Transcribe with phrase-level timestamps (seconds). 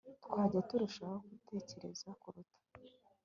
[0.25, 1.15] twajya turushaho
[1.49, 2.57] gutekereza kuruta